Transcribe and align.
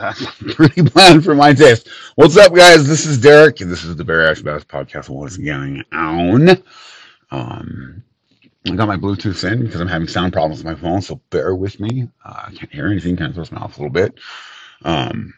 pretty 0.54 0.82
bland 0.82 1.22
for 1.24 1.34
my 1.34 1.52
taste. 1.52 1.88
What's 2.14 2.36
up, 2.36 2.54
guys? 2.54 2.86
This 2.88 3.04
is 3.04 3.18
Derek, 3.18 3.60
and 3.60 3.70
this 3.70 3.84
is 3.84 3.96
the 3.96 4.04
Bariatric 4.04 4.42
Badass 4.42 4.64
Podcast. 4.64 5.08
What's 5.10 5.36
going 5.36 5.84
on? 5.92 6.62
Um, 7.30 8.02
I 8.66 8.76
got 8.76 8.88
my 8.88 8.96
Bluetooth 8.96 9.50
in 9.50 9.64
because 9.64 9.80
I'm 9.80 9.88
having 9.88 10.08
sound 10.08 10.32
problems 10.32 10.64
with 10.64 10.74
my 10.74 10.80
phone, 10.80 11.02
so 11.02 11.20
bear 11.28 11.54
with 11.54 11.80
me. 11.80 12.08
Uh, 12.24 12.44
I 12.46 12.54
can't 12.54 12.72
hear 12.72 12.86
anything, 12.86 13.16
kind 13.16 13.28
of 13.28 13.34
throws 13.34 13.52
me 13.52 13.58
off 13.58 13.76
a 13.76 13.82
little 13.82 13.92
bit. 13.92 14.18
Um, 14.84 15.34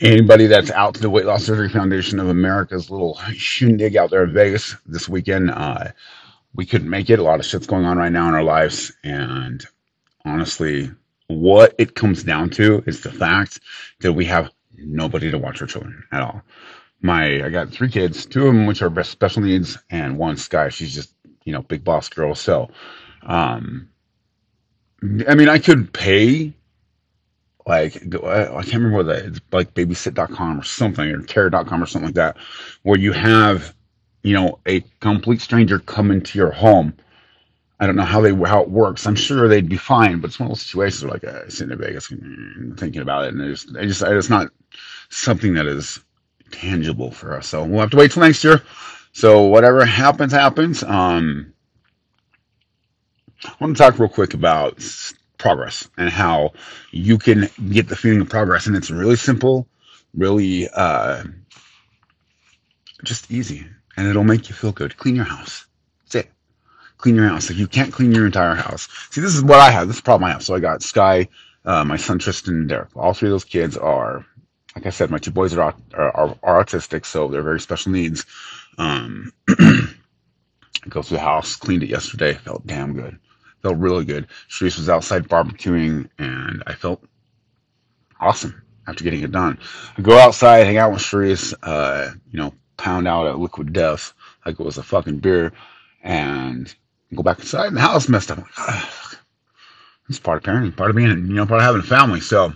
anybody 0.00 0.46
that's 0.46 0.70
out 0.70 0.94
to 0.94 1.00
the 1.02 1.10
Weight 1.10 1.26
Loss 1.26 1.44
Surgery 1.44 1.68
Foundation 1.68 2.18
of 2.18 2.28
America's 2.28 2.90
little 2.90 3.18
shindig 3.34 3.96
out 3.96 4.10
there 4.10 4.24
in 4.24 4.32
Vegas 4.32 4.74
this 4.86 5.08
weekend, 5.08 5.50
uh, 5.50 5.88
we 6.54 6.64
couldn't 6.64 6.88
make 6.88 7.10
it. 7.10 7.18
A 7.18 7.22
lot 7.22 7.40
of 7.40 7.46
shit's 7.46 7.66
going 7.66 7.84
on 7.84 7.98
right 7.98 8.12
now 8.12 8.28
in 8.28 8.34
our 8.34 8.42
lives, 8.42 8.90
and 9.04 9.66
honestly, 10.24 10.90
what 11.28 11.74
it 11.78 11.94
comes 11.94 12.24
down 12.24 12.50
to 12.50 12.82
is 12.86 13.02
the 13.02 13.12
fact 13.12 13.60
that 14.00 14.12
we 14.12 14.24
have 14.26 14.50
nobody 14.76 15.30
to 15.30 15.38
watch 15.38 15.60
our 15.60 15.66
children 15.66 16.02
at 16.12 16.22
all. 16.22 16.42
My, 17.00 17.44
I 17.44 17.50
got 17.50 17.70
three 17.70 17.88
kids, 17.88 18.26
two 18.26 18.46
of 18.46 18.54
them 18.54 18.66
which 18.66 18.82
are 18.82 19.04
special 19.04 19.42
needs, 19.42 19.78
and 19.90 20.18
one 20.18 20.36
Sky. 20.36 20.68
She's 20.68 20.92
just, 20.92 21.14
you 21.44 21.52
know, 21.52 21.62
big 21.62 21.84
boss 21.84 22.08
girl. 22.08 22.34
So, 22.34 22.70
um, 23.22 23.88
I 25.28 25.34
mean, 25.34 25.48
I 25.48 25.58
could 25.58 25.92
pay 25.92 26.54
like 27.68 27.96
I 27.96 28.62
can't 28.62 28.74
remember 28.74 28.96
what 28.96 29.06
that 29.06 29.26
it's 29.26 29.40
like 29.52 29.74
babysit.com 29.74 30.58
or 30.58 30.64
something 30.64 31.08
or 31.10 31.20
care.com 31.22 31.82
or 31.82 31.86
something 31.86 32.08
like 32.08 32.14
that, 32.14 32.38
where 32.82 32.98
you 32.98 33.12
have, 33.12 33.74
you 34.22 34.32
know, 34.32 34.58
a 34.66 34.80
complete 35.00 35.42
stranger 35.42 35.78
come 35.78 36.10
into 36.10 36.38
your 36.38 36.50
home 36.50 36.94
I 37.80 37.86
don't 37.86 37.96
know 37.96 38.02
how 38.02 38.20
they 38.20 38.34
how 38.34 38.62
it 38.62 38.70
works. 38.70 39.06
I'm 39.06 39.14
sure 39.14 39.46
they'd 39.46 39.68
be 39.68 39.76
fine, 39.76 40.20
but 40.20 40.30
it's 40.30 40.40
one 40.40 40.48
of 40.48 40.50
those 40.50 40.62
situations 40.62 41.04
where 41.04 41.12
like 41.12 41.24
uh, 41.24 41.48
sitting 41.48 41.72
in 41.72 41.78
Vegas 41.78 42.08
thinking 42.76 43.02
about 43.02 43.26
it, 43.26 43.34
and 43.34 43.42
it's 43.42 43.64
just 43.64 44.02
it's 44.02 44.30
not 44.30 44.48
something 45.10 45.54
that 45.54 45.66
is 45.66 46.00
tangible 46.50 47.12
for 47.12 47.36
us. 47.36 47.46
So 47.46 47.64
we'll 47.64 47.80
have 47.80 47.90
to 47.90 47.96
wait 47.96 48.10
till 48.10 48.22
next 48.22 48.42
year. 48.42 48.62
So 49.12 49.42
whatever 49.42 49.84
happens, 49.84 50.32
happens. 50.32 50.82
Um, 50.82 51.52
I 53.44 53.52
want 53.60 53.76
to 53.76 53.82
talk 53.82 53.98
real 53.98 54.08
quick 54.08 54.34
about 54.34 54.82
progress 55.38 55.88
and 55.96 56.10
how 56.10 56.50
you 56.90 57.16
can 57.16 57.48
get 57.70 57.88
the 57.88 57.94
feeling 57.94 58.20
of 58.20 58.28
progress, 58.28 58.66
and 58.66 58.74
it's 58.74 58.90
really 58.90 59.16
simple, 59.16 59.68
really 60.14 60.68
uh, 60.70 61.22
just 63.04 63.30
easy, 63.30 63.64
and 63.96 64.08
it'll 64.08 64.24
make 64.24 64.48
you 64.48 64.54
feel 64.56 64.72
good. 64.72 64.96
Clean 64.96 65.14
your 65.14 65.24
house 65.24 65.68
clean 66.98 67.14
your 67.14 67.28
house. 67.28 67.48
Like 67.48 67.58
you 67.58 67.66
can't 67.66 67.92
clean 67.92 68.12
your 68.12 68.26
entire 68.26 68.54
house. 68.54 68.88
See, 69.10 69.20
this 69.20 69.34
is 69.34 69.42
what 69.42 69.60
I 69.60 69.70
have. 69.70 69.86
This 69.88 69.96
is 69.96 70.02
the 70.02 70.04
problem 70.04 70.28
I 70.28 70.32
have. 70.32 70.42
So 70.42 70.54
I 70.54 70.60
got 70.60 70.82
Sky, 70.82 71.28
uh, 71.64 71.84
my 71.84 71.96
son 71.96 72.18
Tristan, 72.18 72.54
and 72.56 72.68
Derek. 72.68 72.94
All 72.96 73.14
three 73.14 73.28
of 73.28 73.32
those 73.32 73.44
kids 73.44 73.76
are, 73.76 74.26
like 74.76 74.86
I 74.86 74.90
said, 74.90 75.10
my 75.10 75.18
two 75.18 75.30
boys 75.30 75.56
are 75.56 75.74
are, 75.94 76.16
are, 76.16 76.36
are 76.42 76.64
autistic, 76.64 77.06
so 77.06 77.28
they're 77.28 77.42
very 77.42 77.60
special 77.60 77.92
needs. 77.92 78.26
Um, 78.76 79.32
I 79.48 79.88
go 80.88 81.02
through 81.02 81.16
the 81.16 81.22
house, 81.22 81.56
cleaned 81.56 81.82
it 81.82 81.88
yesterday. 81.88 82.34
Felt 82.34 82.66
damn 82.66 82.92
good. 82.92 83.18
Felt 83.62 83.78
really 83.78 84.04
good. 84.04 84.26
Sharice 84.48 84.78
was 84.78 84.88
outside 84.88 85.28
barbecuing, 85.28 86.08
and 86.18 86.62
I 86.66 86.74
felt 86.74 87.02
awesome 88.20 88.62
after 88.86 89.04
getting 89.04 89.22
it 89.22 89.32
done. 89.32 89.58
I 89.96 90.02
go 90.02 90.16
outside, 90.18 90.64
hang 90.64 90.78
out 90.78 90.92
with 90.92 91.00
Sharice, 91.00 91.54
uh, 91.62 92.12
you 92.30 92.38
know, 92.38 92.54
pound 92.76 93.06
out 93.06 93.26
a 93.26 93.36
liquid 93.36 93.72
death 93.72 94.14
like 94.46 94.58
it 94.58 94.64
was 94.64 94.78
a 94.78 94.82
fucking 94.82 95.18
beer, 95.18 95.52
and 96.02 96.74
go 97.14 97.22
back 97.22 97.38
inside 97.38 97.68
and 97.68 97.76
the 97.76 97.80
house 97.80 98.08
messed 98.08 98.30
up. 98.30 98.44
It's 100.08 100.18
part 100.18 100.38
of 100.38 100.44
parenting, 100.44 100.76
part 100.76 100.90
of 100.90 100.96
being, 100.96 101.10
you 101.10 101.34
know, 101.34 101.46
part 101.46 101.60
of 101.60 101.66
having 101.66 101.80
a 101.80 101.84
family. 101.84 102.20
So 102.20 102.52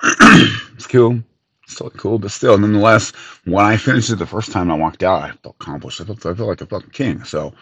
it's 0.02 0.86
cool. 0.86 1.22
It's 1.64 1.74
still 1.74 1.90
cool, 1.90 2.18
but 2.18 2.30
still, 2.30 2.56
nonetheless, 2.56 3.10
when 3.44 3.64
I 3.64 3.76
finished 3.76 4.10
it 4.10 4.16
the 4.16 4.26
first 4.26 4.52
time 4.52 4.70
I 4.70 4.74
walked 4.74 5.02
out, 5.02 5.22
I 5.22 5.32
felt 5.32 5.56
accomplished. 5.60 6.00
I 6.00 6.04
felt, 6.04 6.24
I 6.24 6.34
felt 6.34 6.48
like 6.48 6.60
a 6.60 6.66
fucking 6.66 6.90
king. 6.90 7.24
So, 7.24 7.52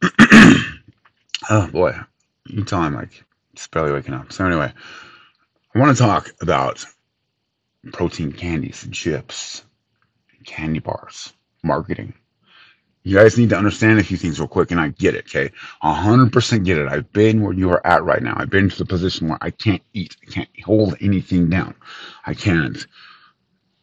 oh 1.50 1.68
boy, 1.72 1.98
you 2.46 2.64
tell 2.64 2.80
I'm 2.80 2.94
like 2.94 3.24
barely 3.72 3.92
waking 3.92 4.14
up. 4.14 4.32
So 4.32 4.46
anyway, 4.46 4.72
I 5.74 5.78
want 5.78 5.96
to 5.96 6.02
talk 6.02 6.30
about 6.40 6.84
protein 7.92 8.32
candies 8.32 8.84
and 8.84 8.94
chips, 8.94 9.64
candy 10.44 10.78
bars, 10.78 11.32
marketing. 11.62 12.14
You 13.08 13.16
guys 13.16 13.38
need 13.38 13.48
to 13.48 13.56
understand 13.56 13.98
a 13.98 14.04
few 14.04 14.18
things 14.18 14.38
real 14.38 14.48
quick, 14.48 14.70
and 14.70 14.78
I 14.78 14.88
get 14.88 15.14
it, 15.14 15.24
okay? 15.34 15.50
100% 15.82 16.64
get 16.66 16.76
it. 16.76 16.88
I've 16.88 17.10
been 17.14 17.40
where 17.40 17.54
you 17.54 17.70
are 17.70 17.86
at 17.86 18.04
right 18.04 18.22
now. 18.22 18.34
I've 18.36 18.50
been 18.50 18.68
to 18.68 18.76
the 18.76 18.84
position 18.84 19.28
where 19.28 19.38
I 19.40 19.50
can't 19.50 19.80
eat, 19.94 20.14
I 20.28 20.30
can't 20.30 20.48
hold 20.62 20.94
anything 21.00 21.48
down. 21.48 21.74
I 22.26 22.34
can't 22.34 22.86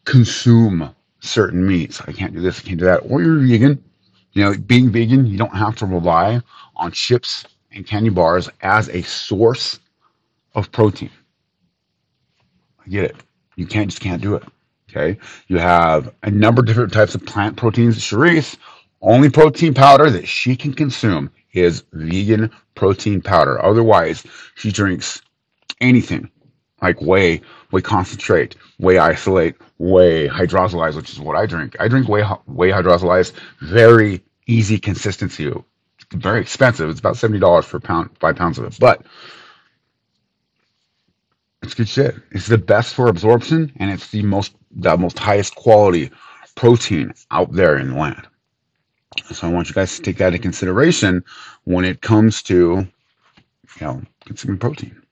consume 0.04 0.94
certain 1.18 1.66
meats. 1.66 2.00
I 2.06 2.12
can't 2.12 2.34
do 2.34 2.40
this, 2.40 2.60
I 2.60 2.62
can't 2.68 2.78
do 2.78 2.84
that. 2.84 2.98
Or 2.98 3.20
you're 3.20 3.40
vegan. 3.40 3.82
You 4.30 4.44
know, 4.44 4.56
being 4.56 4.90
vegan, 4.90 5.26
you 5.26 5.36
don't 5.36 5.56
have 5.56 5.74
to 5.78 5.86
rely 5.86 6.40
on 6.76 6.92
chips 6.92 7.46
and 7.72 7.84
candy 7.84 8.10
bars 8.10 8.48
as 8.60 8.88
a 8.90 9.02
source 9.02 9.80
of 10.54 10.70
protein. 10.70 11.10
I 12.78 12.88
get 12.90 13.02
it. 13.02 13.16
You 13.56 13.66
can't 13.66 13.90
just 13.90 14.00
can't 14.00 14.22
do 14.22 14.36
it. 14.36 14.44
Okay. 14.88 15.18
You 15.48 15.58
have 15.58 16.14
a 16.22 16.30
number 16.30 16.60
of 16.60 16.66
different 16.66 16.92
types 16.92 17.16
of 17.16 17.26
plant 17.26 17.56
proteins. 17.56 17.98
Sharice 17.98 18.56
only 19.06 19.30
protein 19.30 19.72
powder 19.72 20.10
that 20.10 20.28
she 20.28 20.56
can 20.56 20.74
consume 20.74 21.30
is 21.52 21.84
vegan 21.92 22.50
protein 22.74 23.22
powder. 23.22 23.64
Otherwise, 23.64 24.26
she 24.56 24.70
drinks 24.70 25.22
anything 25.80 26.30
like 26.82 27.00
whey, 27.00 27.40
whey 27.70 27.80
concentrate, 27.80 28.56
whey 28.78 28.98
isolate, 28.98 29.54
whey 29.78 30.28
hydrolyzed, 30.28 30.96
which 30.96 31.10
is 31.10 31.20
what 31.20 31.36
I 31.36 31.46
drink. 31.46 31.76
I 31.80 31.88
drink 31.88 32.08
whey, 32.08 32.22
whey 32.46 32.70
hydrolyzed, 32.70 33.32
very 33.60 34.22
easy 34.46 34.78
consistency. 34.78 35.52
very 36.12 36.40
expensive. 36.40 36.90
It's 36.90 37.00
about 37.00 37.16
seventy 37.16 37.40
dollars 37.40 37.64
for 37.64 37.80
pound, 37.80 38.10
five 38.18 38.36
pounds 38.36 38.58
of 38.58 38.66
it, 38.66 38.76
but 38.78 39.02
it's 41.62 41.74
good 41.74 41.88
shit. 41.88 42.16
It's 42.32 42.46
the 42.46 42.58
best 42.58 42.94
for 42.94 43.08
absorption, 43.08 43.72
and 43.76 43.90
it's 43.90 44.10
the 44.10 44.22
most 44.22 44.54
the 44.72 44.96
most 44.96 45.18
highest 45.18 45.54
quality 45.54 46.10
protein 46.54 47.12
out 47.30 47.52
there 47.52 47.78
in 47.78 47.90
the 47.90 47.96
land. 47.96 48.26
So 49.32 49.46
I 49.46 49.50
want 49.50 49.68
you 49.68 49.74
guys 49.74 49.96
to 49.96 50.02
take 50.02 50.18
that 50.18 50.28
into 50.28 50.38
consideration 50.38 51.24
when 51.64 51.84
it 51.84 52.00
comes 52.00 52.42
to, 52.44 52.54
you 52.54 52.86
know, 53.80 54.02
consuming 54.24 54.58
protein. 54.58 55.02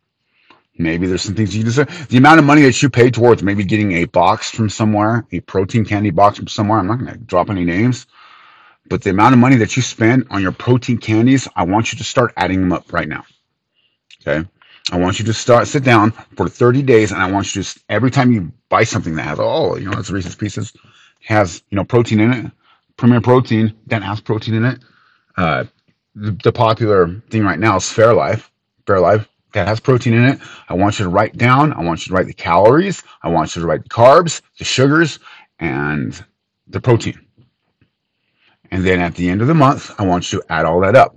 Maybe 0.77 1.07
there's 1.07 1.23
some 1.23 1.37
things 1.37 1.57
you 1.57 1.63
deserve. 1.63 2.09
The 2.09 2.17
amount 2.17 2.41
of 2.41 2.45
money 2.45 2.63
that 2.63 2.83
you 2.83 2.91
pay 2.91 3.11
towards 3.11 3.43
maybe 3.43 3.65
getting 3.65 3.93
a 3.93 4.07
box 4.07 4.51
from 4.51 4.69
somewhere, 4.69 5.25
a 5.31 5.41
protein 5.41 5.85
candy 5.85 6.11
box 6.11 6.39
from 6.39 6.49
somewhere, 6.49 6.79
I'm 6.79 6.89
not 6.89 6.99
going 6.99 7.13
to 7.13 7.19
drop 7.19 7.49
any 7.49 7.65
names, 7.65 8.07
but 8.89 9.03
the 9.03 9.11
amount 9.11 9.35
of 9.35 9.39
money 9.39 9.57
that 9.57 9.77
you 9.77 9.83
spend 9.83 10.27
on 10.31 10.43
your 10.43 10.53
protein 10.53 10.99
candies, 10.99 11.47
I 11.55 11.65
want 11.65 11.93
you 11.93 11.99
to 11.99 12.05
start 12.05 12.33
adding 12.37 12.61
them 12.61 12.73
up 12.73 12.93
right 12.93 13.09
now. 13.09 13.25
Okay. 14.27 14.49
I 14.93 14.99
want 14.99 15.19
you 15.19 15.25
to 15.27 15.33
start, 15.33 15.69
sit 15.69 15.85
down 15.85 16.11
for 16.37 16.49
30 16.49 16.83
days, 16.83 17.13
and 17.13 17.23
I 17.23 17.31
want 17.31 17.55
you 17.55 17.63
to, 17.63 17.81
every 17.89 18.11
time 18.11 18.33
you 18.33 18.53
buy 18.69 18.85
something 18.85 19.15
that 19.15 19.23
has, 19.23 19.39
oh, 19.41 19.77
you 19.77 19.89
know, 19.89 19.99
it's 19.99 20.11
Reese's 20.11 20.35
Pieces, 20.35 20.73
has, 21.23 21.63
you 21.71 21.77
know, 21.77 21.85
protein 21.85 22.21
in 22.21 22.33
it, 22.33 22.53
Premier 23.05 23.21
Protein 23.21 23.75
that 23.89 24.03
has 24.03 24.23
protein 24.23 24.55
in 24.55 24.65
it. 24.65 24.79
Uh, 25.37 25.65
the, 26.15 26.31
the, 26.43 26.51
popular 26.51 27.21
thing 27.29 27.45
right 27.45 27.59
now 27.59 27.77
is 27.77 27.83
Fairlife. 27.83 28.49
Fairlife 28.87 29.27
that 29.53 29.69
has 29.69 29.79
protein 29.79 30.15
in 30.15 30.25
it. 30.25 30.39
I 30.71 30.73
want 30.73 30.99
you 30.99 31.05
to 31.05 31.11
write 31.11 31.37
down. 31.37 31.75
I 31.75 31.83
want 31.83 32.07
you 32.07 32.13
to 32.13 32.15
write 32.15 32.29
the 32.29 32.33
calories. 32.33 33.03
I 33.23 33.29
want 33.29 33.55
you 33.55 33.61
to 33.61 33.69
write 33.69 33.83
the 33.83 33.91
carbs, 33.91 34.41
the 34.59 34.65
sugars, 34.65 35.19
and 35.59 36.19
the 36.67 36.81
protein. 36.81 37.21
And 38.71 38.87
then 38.87 39.01
at 39.01 39.17
the 39.17 39.29
end 39.29 39.43
of 39.43 39.49
the 39.49 39.55
month, 39.55 39.91
I 39.99 40.07
want 40.07 40.33
you 40.33 40.41
to 40.41 40.47
add 40.50 40.65
all 40.65 40.81
that 40.81 40.97
up. 40.97 41.15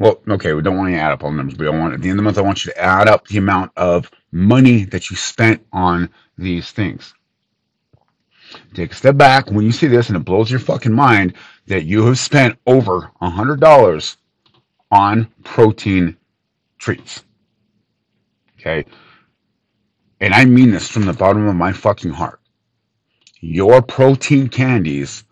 Well, 0.00 0.20
okay, 0.28 0.54
we 0.54 0.62
don't 0.62 0.76
want 0.76 0.90
you 0.90 0.96
to 0.96 1.02
add 1.02 1.12
up 1.12 1.22
all 1.22 1.30
the 1.30 1.36
numbers, 1.36 1.56
but 1.56 1.68
I 1.68 1.70
want 1.70 1.94
at 1.94 2.02
the 2.02 2.08
end 2.08 2.18
of 2.18 2.24
the 2.24 2.28
month, 2.28 2.38
I 2.38 2.40
want 2.40 2.64
you 2.64 2.72
to 2.72 2.82
add 2.82 3.06
up 3.06 3.28
the 3.28 3.38
amount 3.38 3.70
of 3.76 4.10
money 4.32 4.86
that 4.86 5.08
you 5.08 5.14
spent 5.14 5.64
on 5.72 6.10
these 6.36 6.72
things. 6.72 7.14
Take 8.74 8.92
a 8.92 8.94
step 8.94 9.16
back 9.16 9.50
when 9.50 9.64
you 9.64 9.72
see 9.72 9.86
this 9.86 10.08
and 10.08 10.16
it 10.16 10.24
blows 10.24 10.50
your 10.50 10.60
fucking 10.60 10.92
mind 10.92 11.34
that 11.66 11.84
you 11.84 12.04
have 12.06 12.18
spent 12.18 12.58
over 12.66 13.10
a 13.20 13.30
hundred 13.30 13.60
dollars 13.60 14.16
on 14.90 15.28
protein 15.44 16.16
treats. 16.78 17.24
Okay. 18.58 18.84
And 20.20 20.32
I 20.34 20.44
mean 20.44 20.70
this 20.70 20.88
from 20.88 21.06
the 21.06 21.12
bottom 21.12 21.46
of 21.46 21.56
my 21.56 21.72
fucking 21.72 22.12
heart. 22.12 22.40
Your 23.40 23.82
protein 23.82 24.48
candies, 24.48 25.24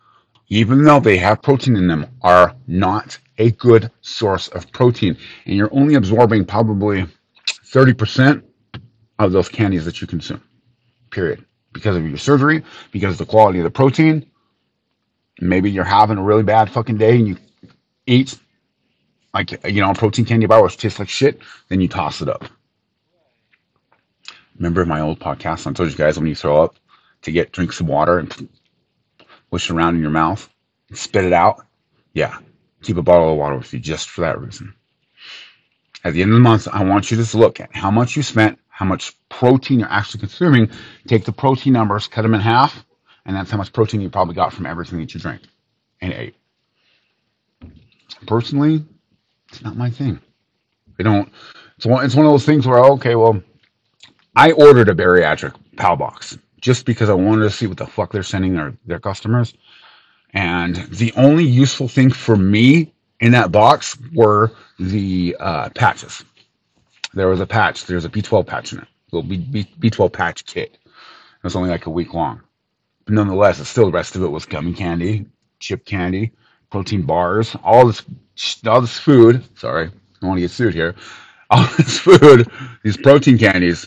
even 0.49 0.84
though 0.84 1.00
they 1.00 1.16
have 1.19 1.43
protein 1.43 1.76
in 1.76 1.88
them, 1.88 2.06
are 2.22 2.55
not 2.66 3.19
a 3.38 3.50
good 3.52 3.90
source 4.02 4.49
of 4.49 4.70
protein. 4.72 5.16
And 5.46 5.56
you're 5.56 5.75
only 5.75 5.94
absorbing 5.94 6.44
probably 6.44 7.06
30% 7.49 8.43
of 9.19 9.32
those 9.32 9.49
candies 9.49 9.84
that 9.84 10.00
you 10.00 10.06
consume. 10.06 10.43
Period 11.11 11.44
because 11.75 11.97
of 11.97 12.09
your 12.09 12.17
surgery, 12.17 12.65
because 12.93 13.12
of 13.12 13.19
the 13.19 13.26
quality 13.26 13.59
of 13.59 13.65
the 13.65 13.71
protein. 13.71 14.25
Maybe 15.41 15.71
you're 15.71 15.85
having 15.85 16.17
a 16.17 16.23
really 16.23 16.44
bad 16.44 16.71
fucking 16.71 16.97
day 16.97 17.17
and 17.17 17.29
you 17.29 17.37
eat 18.06 18.38
like 19.35 19.50
you 19.67 19.82
know 19.82 19.91
a 19.91 19.94
protein 19.94 20.25
candy 20.25 20.47
bar 20.47 20.62
which 20.62 20.79
tastes 20.79 20.99
like 20.99 21.09
shit, 21.11 21.41
then 21.69 21.82
you 21.82 21.88
toss 21.88 22.23
it 22.23 22.29
up. 22.29 22.44
Remember 24.56 24.87
my 24.87 25.00
old 25.00 25.19
podcast? 25.19 25.67
I 25.67 25.73
told 25.73 25.91
you 25.91 25.97
guys 25.97 26.17
when 26.17 26.29
you 26.29 26.37
throw 26.37 26.62
up 26.62 26.76
to 27.23 27.32
get 27.32 27.53
drink 27.53 27.73
some 27.73 27.88
water 27.88 28.19
and 28.19 28.49
push 29.50 29.69
it 29.69 29.75
around 29.75 29.97
in 29.97 30.00
your 30.00 30.11
mouth, 30.11 30.49
and 30.88 30.97
spit 30.97 31.25
it 31.25 31.32
out. 31.32 31.67
Yeah, 32.12 32.38
keep 32.82 32.97
a 32.97 33.03
bottle 33.03 33.32
of 33.32 33.37
water 33.38 33.56
with 33.56 33.73
you 33.73 33.81
just 33.81 34.09
for 34.09 34.21
that 34.21 34.41
reason. 34.41 34.73
At 36.05 36.12
the 36.12 36.23
end 36.23 36.31
of 36.31 36.37
the 36.37 36.41
month, 36.41 36.69
I 36.71 36.85
want 36.85 37.11
you 37.11 37.23
to 37.23 37.38
look 37.38 37.59
at 37.59 37.75
how 37.75 37.91
much 37.91 38.15
you 38.15 38.23
spent, 38.23 38.59
how 38.75 38.85
much 38.85 39.17
protein 39.29 39.79
you're 39.79 39.88
actually 39.88 40.19
consuming. 40.19 40.69
Take 41.06 41.25
the 41.25 41.31
protein 41.31 41.73
numbers, 41.73 42.09
cut 42.09 42.23
them 42.23 42.35
in 42.35 42.41
half, 42.41 42.85
and 43.25 43.37
that's 43.37 43.49
how 43.49 43.56
much 43.56 43.73
protein 43.73 44.00
you 44.00 44.11
probably 44.11 44.35
got 44.35 44.53
from 44.53 44.67
everything 44.67 44.99
that 44.99 45.15
you 45.15 45.21
drank 45.21 45.43
and 46.00 46.12
ate. 46.12 46.35
Personally, 48.26 48.85
it's 49.49 49.62
not 49.62 49.76
my 49.76 49.91
thing. 49.91 50.19
I 50.99 51.05
don't. 51.05 51.31
It's 51.76 51.87
one. 51.87 52.05
It's 52.05 52.17
one 52.17 52.26
of 52.26 52.32
those 52.32 52.44
things 52.44 52.67
where 52.67 52.81
okay, 52.81 53.15
well, 53.15 53.41
I 54.35 54.50
ordered 54.50 54.88
a 54.88 54.94
bariatric 54.94 55.55
PAL 55.76 55.94
box 55.97 56.37
just 56.61 56.85
because 56.85 57.09
I 57.09 57.15
wanted 57.15 57.44
to 57.44 57.50
see 57.50 57.69
what 57.69 57.76
the 57.76 57.87
fuck 57.87 58.11
they're 58.11 58.25
sending 58.25 58.55
their 58.55 58.75
their 58.87 58.99
customers. 58.99 59.55
And 60.32 60.75
the 60.91 61.12
only 61.17 61.44
useful 61.44 61.87
thing 61.87 62.11
for 62.11 62.35
me 62.37 62.93
in 63.21 63.31
that 63.32 63.53
box 63.53 63.97
were 64.12 64.50
the 64.81 65.37
uh, 65.38 65.69
patches. 65.71 66.25
There 67.14 67.28
was 67.28 67.40
a 67.40 67.46
patch. 67.46 67.87
There's 67.87 68.05
a 68.05 68.08
B12 68.08 68.46
patch 68.46 68.72
in 68.72 68.81
it. 68.81 68.84
A 69.12 69.16
little 69.16 69.28
B, 69.28 69.69
B, 69.78 69.90
12 69.90 70.12
patch 70.12 70.44
kit. 70.46 70.72
It 70.84 71.44
was 71.44 71.56
only 71.56 71.70
like 71.70 71.87
a 71.87 71.90
week 71.90 72.12
long. 72.12 72.40
But 73.05 73.14
nonetheless, 73.14 73.61
it's 73.61 73.69
still 73.69 73.87
the 73.87 73.93
rest 73.93 74.16
of 74.16 74.22
it 74.22 74.28
was 74.28 74.46
gummy 74.46 74.72
candy, 74.72 75.26
chip 75.61 75.84
candy, 75.84 76.32
protein 76.70 77.02
bars, 77.02 77.55
all 77.62 77.87
this, 77.87 78.02
all 78.66 78.81
this 78.81 78.99
food. 78.99 79.44
Sorry, 79.58 79.90
I 80.22 80.26
want 80.26 80.38
to 80.38 80.43
get 80.43 80.50
sued 80.50 80.75
here. 80.75 80.94
All 81.50 81.69
this 81.76 81.99
food, 81.99 82.50
these 82.82 82.96
protein 82.96 83.37
candies 83.37 83.87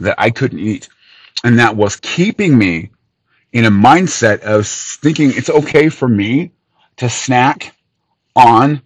that 0.00 0.16
I 0.18 0.30
couldn't 0.30 0.58
eat, 0.58 0.88
and 1.44 1.60
that 1.60 1.76
was 1.76 1.96
keeping 1.96 2.58
me 2.58 2.90
in 3.52 3.64
a 3.64 3.70
mindset 3.70 4.40
of 4.40 4.66
thinking 4.66 5.30
it's 5.32 5.48
okay 5.48 5.88
for 5.88 6.08
me 6.08 6.50
to 6.96 7.08
snack 7.08 7.74
on 8.34 8.82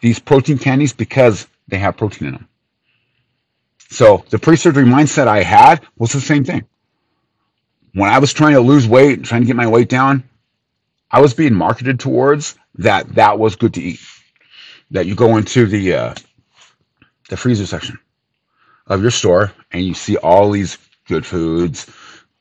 these 0.00 0.18
protein 0.18 0.58
candies 0.58 0.92
because 0.92 1.46
they 1.68 1.78
have 1.78 1.96
protein 1.96 2.28
in 2.28 2.34
them. 2.34 2.48
So 3.90 4.24
the 4.30 4.38
pre-surgery 4.38 4.84
mindset 4.84 5.28
I 5.28 5.42
had 5.42 5.86
was 5.96 6.12
the 6.12 6.20
same 6.20 6.44
thing. 6.44 6.64
When 7.92 8.10
I 8.10 8.18
was 8.18 8.32
trying 8.32 8.54
to 8.54 8.60
lose 8.60 8.88
weight, 8.88 9.18
and 9.18 9.24
trying 9.24 9.42
to 9.42 9.46
get 9.46 9.56
my 9.56 9.68
weight 9.68 9.88
down, 9.88 10.24
I 11.10 11.20
was 11.20 11.34
being 11.34 11.54
marketed 11.54 12.00
towards 12.00 12.56
that 12.76 13.14
that 13.14 13.38
was 13.38 13.56
good 13.56 13.74
to 13.74 13.82
eat. 13.82 14.00
That 14.90 15.06
you 15.06 15.14
go 15.14 15.36
into 15.36 15.66
the 15.66 15.94
uh, 15.94 16.14
the 17.28 17.36
freezer 17.36 17.66
section 17.66 17.98
of 18.86 19.02
your 19.02 19.10
store 19.10 19.52
and 19.70 19.84
you 19.84 19.94
see 19.94 20.16
all 20.16 20.50
these 20.50 20.78
good 21.06 21.24
foods, 21.24 21.90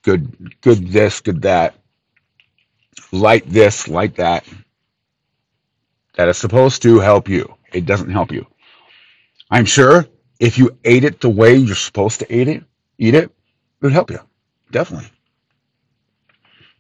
good 0.02 0.60
good 0.62 0.88
this, 0.90 1.22
good 1.22 1.44
that, 1.44 1.76
like 3.12 3.46
this, 3.46 3.88
like 3.88 4.16
that, 4.16 4.46
that 6.16 6.28
is 6.28 6.38
supposed 6.38 6.82
to 6.84 7.00
help 7.00 7.30
you. 7.30 7.56
It 7.72 7.86
doesn't 7.86 8.12
help 8.12 8.32
you. 8.32 8.46
I'm 9.52 9.66
sure 9.66 10.08
if 10.44 10.58
you 10.58 10.78
ate 10.84 11.06
it 11.06 11.22
the 11.22 11.30
way 11.30 11.56
you're 11.56 11.74
supposed 11.74 12.20
to 12.20 12.36
eat 12.36 12.50
it, 12.50 12.66
eat 12.98 13.14
it, 13.14 13.24
it 13.24 13.32
would 13.80 13.94
help 13.94 14.12
you. 14.12 14.20
Definitely. 14.72 15.08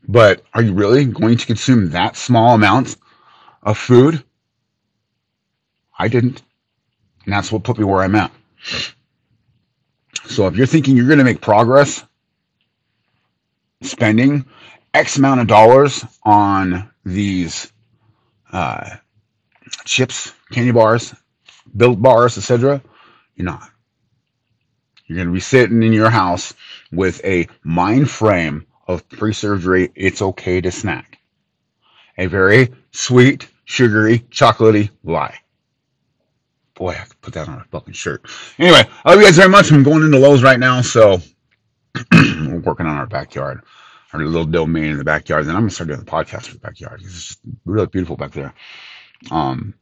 But 0.06 0.44
are 0.54 0.62
you 0.62 0.74
really 0.74 1.06
going 1.06 1.38
to 1.38 1.46
consume 1.46 1.92
that 1.92 2.18
small 2.18 2.56
amount 2.56 2.98
of 3.62 3.78
food? 3.78 4.22
I 5.98 6.10
didn't. 6.10 6.42
And 7.24 7.34
that's 7.34 7.54
what 7.54 7.64
put 7.64 7.78
me 7.78 7.86
where 7.86 8.02
I'm 8.02 8.16
at. 8.16 8.34
So 10.26 10.46
if 10.48 10.58
you're 10.58 10.68
thinking 10.68 10.98
you're 10.98 11.08
going 11.08 11.20
to 11.20 11.24
make 11.24 11.40
progress 11.40 12.04
spending 13.82 14.46
X 14.94 15.18
amount 15.18 15.40
of 15.40 15.48
dollars 15.48 16.04
on 16.24 16.90
these 17.06 17.72
uh, 18.52 18.98
chips, 19.86 20.34
candy 20.52 20.72
bars, 20.72 21.16
built 21.78 22.02
bars, 22.02 22.38
etc., 22.38 22.82
you're 23.36 23.46
not. 23.46 23.70
You're 25.06 25.18
going 25.18 25.28
to 25.28 25.34
be 25.34 25.40
sitting 25.40 25.84
in 25.84 25.94
your 25.94 26.10
house 26.10 26.54
with 26.92 27.24
a 27.26 27.48
mind 27.64 28.10
frame 28.10 28.66
of 28.88 29.08
pre 29.10 29.34
surgery, 29.34 29.92
it's 29.96 30.22
okay 30.22 30.62
to 30.62 30.72
snack. 30.72 31.20
A 32.18 32.28
very 32.28 32.74
sweet, 32.92 33.48
sugary, 33.66 34.20
chocolatey 34.20 34.90
lie. 35.04 35.40
Boy, 36.76 36.92
I 36.92 37.06
could 37.06 37.22
put 37.22 37.34
that 37.36 37.48
on 37.48 37.60
a 37.60 37.66
fucking 37.66 37.94
shirt. 37.94 38.26
Anyway, 38.58 38.84
I 39.06 39.10
love 39.10 39.20
you 39.20 39.26
guys 39.26 39.38
very 39.38 39.50
much. 39.50 39.72
I'm 39.72 39.84
going 39.84 40.04
into 40.04 40.18
Lowe's 40.18 40.44
right 40.44 40.60
now, 40.60 40.82
so 40.82 41.22
we're 42.12 42.60
working 42.60 42.88
on 42.88 42.98
our 42.98 43.06
backyard, 43.06 43.62
our 44.12 44.20
little 44.20 44.46
domain 44.46 44.86
in 44.86 44.98
the 44.98 45.04
backyard. 45.04 45.46
Then 45.46 45.56
I'm 45.56 45.64
gonna 45.64 45.72
start 45.72 45.90
doing 45.90 46.00
the 46.00 46.06
podcast 46.06 46.48
for 46.48 46.54
the 46.56 46.60
backyard. 46.60 47.02
It's 47.04 47.14
just 47.14 47.40
really 47.66 47.88
beautiful 47.88 48.16
back 48.16 48.32
there. 48.32 48.54
Um, 49.30 49.76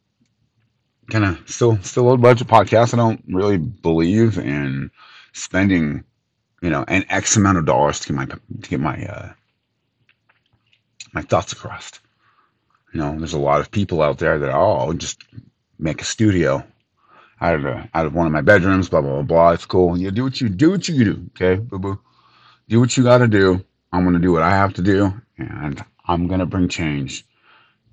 kind 1.12 1.26
of 1.26 1.50
still 1.50 1.78
still 1.84 2.04
low 2.04 2.18
budget 2.18 2.48
podcast. 2.48 2.94
I 2.94 2.98
don't 2.98 3.24
really 3.28 3.58
believe 3.58 4.38
in 4.38 4.90
spending, 5.34 6.04
you 6.62 6.70
know, 6.70 6.86
an 6.88 7.06
X 7.10 7.36
amount 7.36 7.58
of 7.58 7.66
dollars 7.66 8.00
to 8.00 8.08
get 8.08 8.16
my 8.16 8.26
to 8.26 8.40
get 8.70 8.80
my 8.80 9.06
uh, 9.06 9.34
my 11.14 11.22
thoughts 11.22 11.54
across. 11.54 11.92
You 12.94 13.02
know, 13.02 13.18
there's 13.18 13.34
a 13.34 13.40
lot 13.40 13.62
of 13.62 13.72
people 13.72 14.02
out 14.02 14.18
there 14.18 14.40
that 14.40 14.56
oh, 14.56 14.94
just 14.94 15.24
make 15.78 16.02
a 16.02 16.06
studio 16.06 16.64
out 17.42 17.56
of 17.56 17.66
a, 17.66 17.90
out 17.94 18.06
of 18.06 18.14
one 18.14 18.26
of 18.26 18.34
my 18.34 18.42
bedrooms. 18.42 18.90
Blah 18.90 19.02
blah 19.02 19.12
blah 19.12 19.22
blah. 19.24 19.52
It's 19.52 19.66
cool. 19.66 19.98
You 19.98 20.12
do 20.12 20.24
what 20.24 20.40
you 20.40 20.50
do 20.50 20.72
what 20.72 20.88
you 20.88 21.04
do. 21.04 21.30
Okay, 21.36 21.62
boo 21.62 21.80
boo. 21.80 22.00
Do 22.70 22.80
what 22.80 22.96
you 22.96 23.04
got 23.04 23.18
to 23.20 23.28
do. 23.28 23.64
I'm 23.92 24.06
gonna 24.06 24.20
do 24.20 24.32
what 24.32 24.44
I 24.44 24.52
have 24.52 24.74
to 24.76 24.82
do, 24.82 25.14
and 25.38 25.84
I'm 26.08 26.28
gonna 26.28 26.46
bring 26.46 26.70
change 26.70 27.26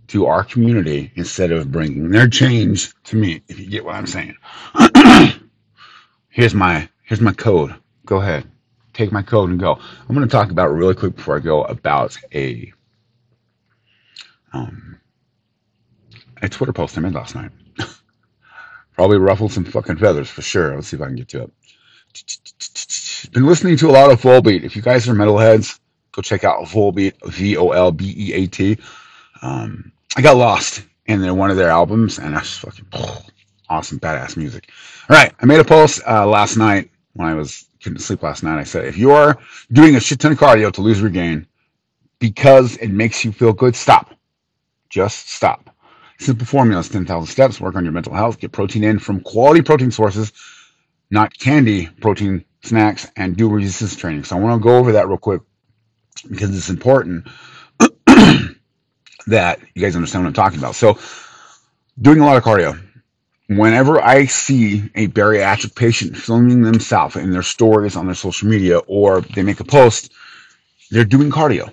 to 0.09 0.27
our 0.27 0.43
community 0.43 1.13
instead 1.15 1.53
of 1.53 1.71
bringing 1.71 2.11
their 2.11 2.29
change 2.29 2.93
to 3.05 3.17
me. 3.17 3.43
If 3.49 3.61
you 3.61 3.67
get 3.67 3.85
what 3.85 3.95
I'm 3.95 4.07
saying. 4.07 4.37
here's 6.29 6.55
my 6.55 6.89
here's 7.05 7.21
my 7.21 7.33
code. 7.33 7.75
Go 8.05 8.21
ahead, 8.21 8.51
take 8.93 9.13
my 9.13 9.23
code 9.23 9.51
and 9.51 9.61
go. 9.61 9.79
I'm 10.09 10.15
gonna 10.15 10.27
talk 10.27 10.51
about 10.51 10.69
really 10.69 10.95
quick 10.95 11.17
before 11.17 11.37
I 11.37 11.41
go 11.41 11.65
about 11.65 12.17
a 12.35 12.73
um 14.53 14.99
a 16.41 16.49
Twitter 16.49 16.73
post 16.73 16.97
I 16.97 17.03
made 17.03 17.15
last 17.15 17.35
night. 17.35 17.51
Probably 18.93 19.19
ruffled 19.19 19.53
some 19.53 19.65
fucking 19.65 19.97
feathers 19.97 20.31
for 20.31 20.43
sure. 20.43 20.75
Let's 20.75 20.89
see 20.89 20.97
if 20.97 21.03
I 21.03 21.07
can 21.07 21.17
get 21.17 21.29
to 21.29 21.43
it. 21.43 21.53
Been 23.33 23.47
listening 23.47 23.77
to 23.79 23.91
a 23.91 23.93
lot 23.93 24.11
of 24.11 24.21
Volbeat. 24.23 24.65
If 24.65 24.75
you 24.75 24.83
guys 24.83 25.09
are 25.09 25.15
metalheads, 25.15 25.79
go 26.13 26.23
check 26.23 26.45
out 26.45 26.65
Volbeat, 26.65 27.15
V 27.27 27.57
O 27.57 27.71
L 27.71 27.93
B 27.93 28.15
E 28.17 28.33
A 28.33 28.47
T. 28.47 28.79
Um, 29.43 29.93
I 30.17 30.23
got 30.23 30.37
lost 30.37 30.85
in 31.07 31.21
their, 31.21 31.35
one 31.35 31.51
of 31.51 31.57
their 31.57 31.71
albums, 31.71 32.19
and 32.19 32.35
I 32.35 32.39
that's 32.39 32.59
fucking 32.59 32.87
oh, 32.93 33.23
awesome, 33.69 34.01
badass 34.01 34.37
music. 34.37 34.71
All 35.09 35.17
right, 35.17 35.33
I 35.41 35.47
made 35.47 35.61
a 35.61 35.65
post 35.65 36.01
uh, 36.07 36.27
last 36.27 36.57
night 36.57 36.91
when 37.15 37.29
I 37.29 37.35
was 37.35 37.67
couldn't 37.83 38.01
sleep 38.01 38.23
last 38.23 38.43
night. 38.43 38.59
I 38.59 38.65
said, 38.65 38.87
if 38.87 38.97
you 38.97 39.13
are 39.13 39.39
doing 39.73 39.97
a 39.97 40.01
shit 40.01 40.21
ton 40.21 40.33
of 40.33 40.39
cardio 40.39 40.73
to 40.73 40.81
lose 40.81 41.03
or 41.03 41.09
gain 41.09 41.47
because 42.19 42.77
it 42.79 42.89
makes 42.89 43.25
you 43.25 43.33
feel 43.33 43.53
good, 43.53 43.77
stop. 43.77 44.15
Just 44.91 45.31
stop. 45.31 45.71
Simple 46.19 46.47
formulas, 46.47 46.89
10,000 46.89 47.27
steps, 47.31 47.61
work 47.61 47.77
on 47.77 47.85
your 47.85 47.93
mental 47.93 48.13
health, 48.13 48.41
get 48.41 48.51
protein 48.51 48.83
in 48.83 48.99
from 48.99 49.21
quality 49.21 49.63
protein 49.63 49.93
sources, 49.93 50.33
not 51.11 51.39
candy 51.39 51.87
protein 51.87 52.45
snacks, 52.65 53.09
and 53.17 53.37
do 53.37 53.49
resistance 53.49 53.95
training. 53.95 54.25
So 54.25 54.37
I 54.37 54.41
want 54.41 54.61
to 54.61 54.65
go 54.65 54.77
over 54.77 54.93
that 54.93 55.07
real 55.07 55.19
quick 55.19 55.43
because 56.29 56.57
it's 56.57 56.71
important 56.71 57.29
that 59.29 59.61
you 59.75 59.83
guys 59.83 59.97
understand 59.97 60.25
what 60.25 60.29
I'm 60.29 60.35
talking 60.35 60.59
about. 60.59 60.75
So 60.75 60.99
doing 62.01 62.21
a 62.21 62.27
lot 62.27 62.37
of 62.37 62.45
cardio. 62.45 62.81
Whenever 63.49 64.01
I 64.03 64.27
see 64.27 64.91
a 64.95 65.09
bariatric 65.09 65.75
patient 65.75 66.17
filming 66.17 66.63
themselves 66.63 67.17
in 67.17 67.31
their 67.31 67.43
stories 67.43 67.97
on 67.97 68.05
their 68.05 68.15
social 68.15 68.49
media 68.49 68.79
or 68.87 69.23
they 69.23 69.43
make 69.43 69.61
a 69.61 69.65
post, 69.65 70.13
they're 70.91 71.05
doing 71.05 71.31
cardio. 71.31 71.73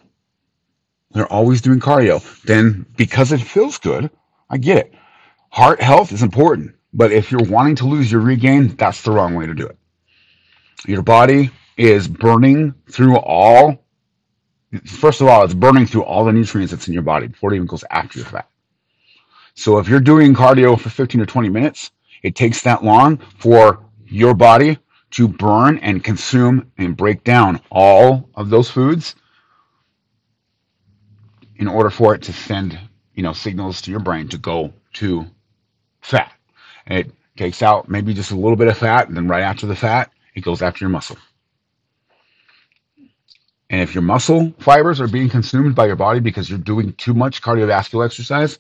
They're 1.12 1.32
always 1.32 1.62
doing 1.62 1.80
cardio. 1.80 2.22
Then 2.44 2.86
because 2.96 3.32
it 3.32 3.40
feels 3.40 3.78
good, 3.78 4.10
I 4.50 4.58
get 4.58 4.78
it. 4.78 4.94
Heart 5.50 5.82
health 5.82 6.12
is 6.12 6.24
important, 6.24 6.76
but 6.94 7.12
if 7.12 7.32
you're 7.32 7.44
wanting 7.44 7.76
to 7.78 7.88
lose 7.88 8.12
your 8.12 8.22
regain, 8.22 8.76
that's 8.76 9.02
the 9.02 9.12
wrong 9.12 9.36
way 9.36 9.46
to 9.46 9.54
do 9.54 9.66
it. 9.66 9.78
Your 10.86 11.02
body 11.02 11.50
is 11.78 12.08
burning 12.08 12.74
through 12.90 13.18
all, 13.18 13.85
first 14.82 15.22
of 15.22 15.28
all, 15.28 15.44
it's 15.44 15.54
burning 15.54 15.86
through 15.86 16.04
all 16.04 16.26
the 16.26 16.34
nutrients 16.34 16.72
that's 16.72 16.88
in 16.88 16.94
your 16.94 17.04
body 17.04 17.28
before 17.28 17.54
it 17.54 17.56
even 17.56 17.68
goes 17.68 17.84
after 17.92 18.20
your 18.20 18.28
fat. 18.28 18.50
So 19.54 19.78
if 19.78 19.88
you're 19.88 20.00
doing 20.00 20.34
cardio 20.34 20.80
for 20.80 20.90
15 20.90 21.22
or 21.22 21.26
20 21.26 21.50
minutes, 21.50 21.92
it 22.24 22.36
takes 22.36 22.62
that 22.64 22.84
long 22.84 23.18
for 23.38 23.84
your 24.06 24.34
body 24.34 24.78
to 25.12 25.28
burn 25.28 25.78
and 25.80 26.04
consume 26.04 26.72
and 26.78 26.98
break 26.98 27.24
down 27.24 27.62
all 27.72 28.30
of 28.36 28.50
those 28.50 28.70
foods 28.70 29.16
in 31.56 31.68
order 31.68 31.90
for 31.90 32.14
it 32.16 32.22
to 32.24 32.34
send 32.34 32.78
you 33.16 33.24
know, 33.24 33.34
signals 33.34 33.82
to 33.82 33.92
your 33.92 34.00
brain 34.00 34.28
to 34.28 34.38
go 34.38 34.72
to 34.94 35.26
fat. 36.02 36.32
And 36.86 37.00
it 37.00 37.12
takes 37.38 37.62
out 37.62 37.90
maybe 37.90 38.14
just 38.14 38.32
a 38.32 38.36
little 38.36 38.58
bit 38.58 38.68
of 38.68 38.78
fat, 38.78 39.08
and 39.08 39.18
then 39.18 39.28
right 39.28 39.42
after 39.42 39.66
the 39.66 39.76
fat, 39.76 40.12
it 40.36 40.42
goes 40.42 40.62
after 40.62 40.84
your 40.84 40.90
muscle. 40.90 41.18
And 43.70 43.82
if 43.82 43.96
your 43.96 44.04
muscle 44.04 44.54
fibers 44.60 45.02
are 45.02 45.08
being 45.08 45.30
consumed 45.30 45.76
by 45.76 45.88
your 45.88 45.96
body 45.96 46.20
because 46.20 46.50
you're 46.50 46.60
doing 46.60 46.94
too 46.94 47.14
much 47.14 47.42
cardiovascular 47.42 48.06
exercise, 48.06 48.60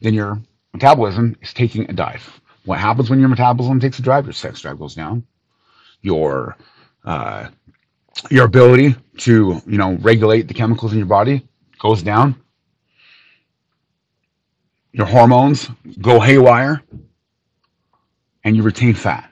then 0.00 0.14
your 0.14 0.40
metabolism 0.72 1.36
is 1.40 1.54
taking 1.54 1.88
a 1.88 1.92
dive. 1.92 2.40
What 2.64 2.78
happens 2.78 3.10
when 3.10 3.20
your 3.20 3.28
metabolism 3.28 3.80
takes 3.80 3.98
a 3.98 4.02
dive? 4.02 4.26
Your 4.26 4.32
sex 4.32 4.60
drive 4.60 4.78
goes 4.78 4.94
down. 4.94 5.26
Your 6.02 6.56
uh, 7.04 7.48
your 8.30 8.44
ability 8.44 8.96
to 9.18 9.62
you 9.66 9.78
know 9.78 9.94
regulate 9.94 10.48
the 10.48 10.54
chemicals 10.54 10.92
in 10.92 10.98
your 10.98 11.06
body 11.06 11.46
goes 11.78 12.02
down. 12.02 12.36
Your 14.92 15.06
hormones 15.06 15.68
go 16.00 16.20
haywire, 16.20 16.82
and 18.44 18.56
you 18.56 18.62
retain 18.62 18.94
fat. 18.94 19.30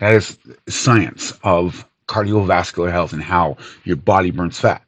That 0.00 0.14
is 0.14 0.38
science 0.68 1.38
of 1.42 1.86
cardiovascular 2.12 2.90
health 2.92 3.12
and 3.14 3.22
how 3.22 3.56
your 3.84 3.96
body 3.96 4.30
burns 4.30 4.60
fat. 4.60 4.82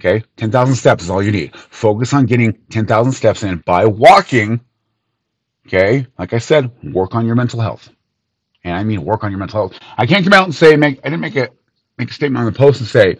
Okay, 0.00 0.24
10,000 0.36 0.74
steps 0.76 1.04
is 1.04 1.10
all 1.10 1.22
you 1.22 1.32
need. 1.32 1.56
Focus 1.56 2.12
on 2.14 2.26
getting 2.26 2.52
10,000 2.70 3.12
steps 3.12 3.42
in 3.42 3.58
by 3.66 3.86
walking. 3.86 4.60
Okay, 5.66 6.06
like 6.18 6.32
I 6.32 6.38
said, 6.38 6.70
work 6.92 7.14
on 7.14 7.26
your 7.26 7.36
mental 7.36 7.60
health. 7.60 7.90
And 8.64 8.74
I 8.74 8.84
mean 8.84 9.04
work 9.04 9.24
on 9.24 9.30
your 9.30 9.38
mental 9.38 9.68
health. 9.68 9.80
I 9.96 10.06
can't 10.06 10.24
come 10.24 10.32
out 10.32 10.44
and 10.44 10.54
say, 10.54 10.76
make, 10.76 10.98
I 11.00 11.10
didn't 11.10 11.20
make 11.20 11.36
a, 11.36 11.48
make 11.98 12.10
a 12.10 12.14
statement 12.14 12.44
on 12.44 12.52
the 12.52 12.58
post 12.58 12.80
and 12.80 12.88
say, 12.88 13.16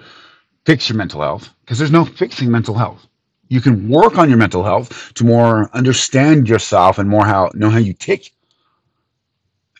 fix 0.66 0.88
your 0.88 0.99
mental 0.99 1.23
health, 1.23 1.50
because 1.62 1.78
there's 1.78 1.90
no 1.90 2.04
fixing 2.04 2.50
mental 2.50 2.75
health. 2.75 3.07
You 3.49 3.61
can 3.61 3.88
work 3.88 4.18
on 4.18 4.28
your 4.28 4.38
mental 4.38 4.64
health 4.64 5.12
to 5.14 5.25
more 5.25 5.71
understand 5.75 6.49
yourself 6.49 6.99
and 6.99 7.09
more 7.09 7.25
how 7.25 7.50
know 7.54 7.71
how 7.71 7.78
you 7.78 7.95
tick 7.95 8.33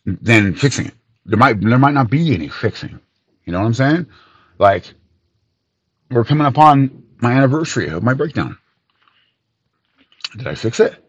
than 0.06 0.54
fixing 0.54 0.86
it. 0.86 0.94
There 1.26 1.38
might 1.38 1.60
there 1.60 1.78
might 1.78 1.94
not 1.94 2.10
be 2.10 2.34
any 2.34 2.48
fixing. 2.48 2.98
You 3.48 3.52
know 3.52 3.60
what 3.60 3.66
I'm 3.66 3.72
saying? 3.74 4.06
Like 4.58 4.92
we're 6.10 6.24
coming 6.24 6.46
up 6.46 6.58
on 6.58 7.02
my 7.22 7.32
anniversary 7.32 7.88
of 7.88 8.02
my 8.02 8.12
breakdown. 8.12 8.58
Did 10.36 10.46
I 10.46 10.54
fix 10.54 10.80
it? 10.80 11.02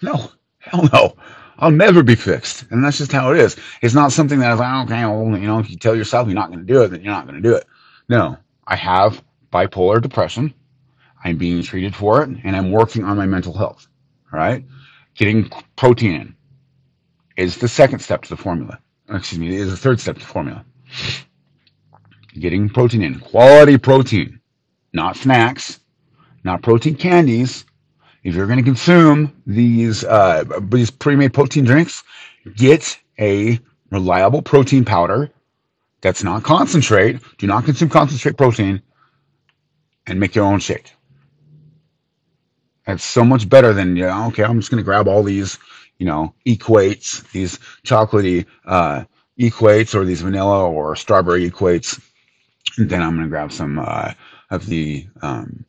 No. 0.00 0.30
Hell 0.58 0.88
no. 0.92 1.16
I'll 1.58 1.72
never 1.72 2.04
be 2.04 2.14
fixed. 2.14 2.64
And 2.70 2.84
that's 2.84 2.98
just 2.98 3.10
how 3.10 3.32
it 3.32 3.40
is. 3.40 3.56
It's 3.82 3.92
not 3.92 4.12
something 4.12 4.38
that 4.38 4.50
I 4.50 4.52
was 4.52 4.60
like, 4.60 4.84
okay, 4.84 5.04
well, 5.04 5.36
you 5.36 5.48
know, 5.48 5.58
if 5.58 5.68
you 5.68 5.76
tell 5.78 5.96
yourself 5.96 6.28
you're 6.28 6.36
not 6.36 6.52
going 6.52 6.64
to 6.64 6.72
do 6.72 6.80
it, 6.84 6.92
then 6.92 7.02
you're 7.02 7.12
not 7.12 7.26
going 7.26 7.42
to 7.42 7.48
do 7.48 7.56
it. 7.56 7.66
No. 8.08 8.36
I 8.68 8.76
have 8.76 9.20
bipolar 9.52 10.00
depression. 10.00 10.54
I'm 11.24 11.38
being 11.38 11.60
treated 11.64 11.96
for 11.96 12.22
it 12.22 12.28
and 12.28 12.54
I'm 12.54 12.70
working 12.70 13.02
on 13.02 13.16
my 13.16 13.26
mental 13.26 13.52
health. 13.52 13.88
All 14.32 14.38
right. 14.38 14.64
Getting 15.16 15.50
protein 15.74 16.14
in 16.20 16.36
is 17.36 17.56
the 17.56 17.66
second 17.66 17.98
step 17.98 18.22
to 18.22 18.28
the 18.28 18.36
formula. 18.36 18.78
Excuse 19.08 19.40
me, 19.40 19.56
is 19.56 19.72
the 19.72 19.76
third 19.76 19.98
step 19.98 20.14
to 20.14 20.20
the 20.20 20.26
formula. 20.26 20.64
Getting 22.38 22.68
protein 22.68 23.02
in. 23.02 23.18
Quality 23.18 23.78
protein. 23.78 24.40
Not 24.92 25.16
snacks, 25.16 25.80
not 26.44 26.62
protein 26.62 26.96
candies. 26.96 27.64
If 28.22 28.34
you're 28.34 28.46
going 28.46 28.58
to 28.58 28.64
consume 28.64 29.32
these 29.46 30.04
uh, 30.04 30.44
these 30.68 30.90
pre-made 30.90 31.32
protein 31.32 31.64
drinks, 31.64 32.02
get 32.56 32.98
a 33.18 33.58
reliable 33.90 34.42
protein 34.42 34.84
powder 34.84 35.30
that's 36.00 36.22
not 36.24 36.42
concentrate. 36.42 37.20
Do 37.38 37.46
not 37.46 37.64
consume 37.64 37.88
concentrate 37.88 38.36
protein, 38.36 38.82
and 40.06 40.20
make 40.20 40.34
your 40.34 40.44
own 40.44 40.60
shake. 40.60 40.92
That's 42.86 43.04
so 43.04 43.24
much 43.24 43.48
better 43.48 43.72
than 43.72 43.96
you 43.96 44.06
know, 44.06 44.26
Okay, 44.28 44.42
I'm 44.42 44.58
just 44.58 44.70
going 44.70 44.82
to 44.82 44.84
grab 44.84 45.06
all 45.06 45.22
these, 45.22 45.58
you 45.98 46.06
know, 46.06 46.34
equates, 46.46 47.30
these 47.32 47.58
chocolatey 47.84 48.46
uh, 48.64 49.04
equates, 49.38 49.94
or 49.94 50.04
these 50.04 50.22
vanilla 50.22 50.68
or 50.68 50.96
strawberry 50.96 51.48
equates. 51.48 52.00
And 52.78 52.88
then 52.90 53.02
I'm 53.02 53.16
going 53.16 53.26
to 53.26 53.30
grab 53.30 53.52
some 53.52 53.78
uh, 53.78 54.12
of 54.50 54.66
the 54.66 55.06
um, 55.22 55.64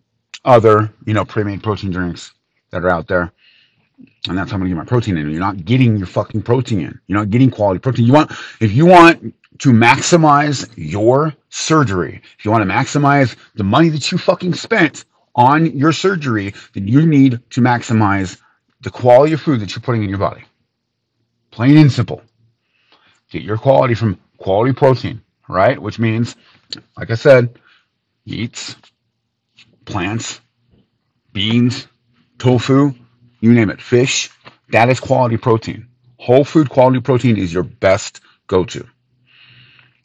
other, 0.45 0.91
you 1.05 1.13
know, 1.13 1.25
pre-made 1.25 1.63
protein 1.63 1.91
drinks 1.91 2.33
that 2.71 2.83
are 2.83 2.89
out 2.89 3.07
there. 3.07 3.31
And 4.27 4.37
that's 4.37 4.51
how 4.51 4.55
I'm 4.55 4.61
gonna 4.61 4.69
get 4.69 4.77
my 4.77 4.85
protein 4.85 5.17
in. 5.17 5.29
You're 5.29 5.39
not 5.39 5.65
getting 5.65 5.97
your 5.97 6.07
fucking 6.07 6.43
protein 6.43 6.81
in. 6.81 6.99
You're 7.07 7.19
not 7.19 7.29
getting 7.29 7.49
quality 7.49 7.79
protein. 7.79 8.05
You 8.05 8.13
want 8.13 8.31
if 8.59 8.71
you 8.71 8.85
want 8.85 9.33
to 9.59 9.71
maximize 9.71 10.69
your 10.75 11.33
surgery, 11.49 12.21
if 12.37 12.45
you 12.45 12.51
want 12.51 12.67
to 12.67 12.73
maximize 12.73 13.35
the 13.55 13.63
money 13.63 13.89
that 13.89 14.11
you 14.11 14.17
fucking 14.17 14.53
spent 14.53 15.05
on 15.35 15.65
your 15.77 15.91
surgery, 15.91 16.53
then 16.73 16.87
you 16.87 17.05
need 17.05 17.39
to 17.51 17.61
maximize 17.61 18.39
the 18.81 18.89
quality 18.91 19.33
of 19.33 19.41
food 19.41 19.59
that 19.59 19.75
you're 19.75 19.81
putting 19.81 20.03
in 20.03 20.09
your 20.09 20.17
body. 20.19 20.43
Plain 21.51 21.77
and 21.77 21.91
simple. 21.91 22.21
Get 23.31 23.43
your 23.43 23.57
quality 23.57 23.93
from 23.93 24.19
quality 24.37 24.73
protein, 24.73 25.21
right? 25.49 25.81
Which 25.81 25.99
means, 25.99 26.35
like 26.97 27.11
I 27.11 27.15
said, 27.15 27.59
eats, 28.25 28.75
plants, 29.85 30.41
beans, 31.33 31.87
tofu, 32.37 32.93
you 33.39 33.53
name 33.53 33.69
it, 33.69 33.81
fish. 33.81 34.29
That 34.69 34.89
is 34.89 34.99
quality 34.99 35.37
protein. 35.37 35.87
Whole 36.17 36.43
food 36.43 36.69
quality 36.69 36.99
protein 37.01 37.37
is 37.37 37.53
your 37.53 37.63
best 37.63 38.21
go 38.47 38.63
to. 38.65 38.87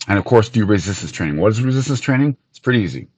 And 0.08 0.18
of 0.18 0.24
course, 0.24 0.48
do 0.48 0.64
resistance 0.64 1.12
training. 1.12 1.36
What 1.36 1.52
is 1.52 1.60
resistance 1.60 2.00
training? 2.00 2.36
It's 2.50 2.58
pretty 2.58 2.80
easy. 2.80 3.08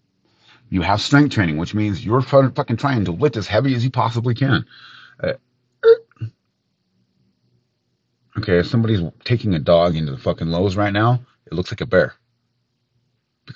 You 0.70 0.82
have 0.82 1.00
strength 1.00 1.32
training, 1.32 1.56
which 1.56 1.74
means 1.74 2.04
you're 2.04 2.20
fucking 2.20 2.76
trying 2.76 3.04
to 3.06 3.12
lift 3.12 3.36
as 3.36 3.46
heavy 3.46 3.74
as 3.74 3.84
you 3.84 3.90
possibly 3.90 4.34
can. 4.34 4.66
Uh, 5.22 5.34
okay, 8.38 8.58
if 8.58 8.66
somebody's 8.66 9.00
taking 9.24 9.54
a 9.54 9.58
dog 9.58 9.96
into 9.96 10.12
the 10.12 10.18
fucking 10.18 10.48
Lowe's 10.48 10.76
right 10.76 10.92
now, 10.92 11.20
it 11.46 11.54
looks 11.54 11.72
like 11.72 11.80
a 11.80 11.86
bear. 11.86 12.14